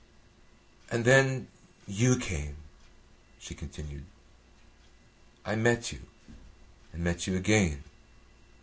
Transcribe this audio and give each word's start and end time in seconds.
"And 0.89 1.05
then 1.05 1.47
you 1.87 2.17
came," 2.17 2.55
she 3.37 3.53
continued. 3.53 4.03
"I 5.45 5.55
met 5.55 5.91
you, 5.91 5.99
and 6.91 7.03
met 7.03 7.27
you 7.27 7.35
again. 7.35 7.83